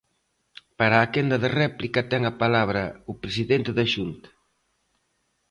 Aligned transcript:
Para 0.79 0.97
a 0.99 1.09
quenda 1.13 1.37
de 1.43 1.49
réplica 1.61 2.01
ten 2.11 2.21
a 2.31 2.37
palabra 2.43 2.83
o 3.11 3.13
presidente 3.23 3.71
da 3.77 3.85
Xunta. 3.93 4.29